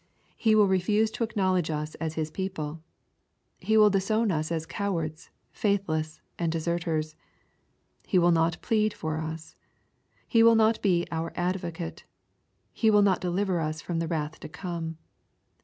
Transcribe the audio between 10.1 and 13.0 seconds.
He will not be our Advocate. He